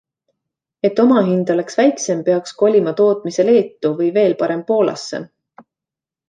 [0.87, 5.23] Et omahind oleks väiksem, peaks kolima tootmise Leetu või, veel parem, Poolasse.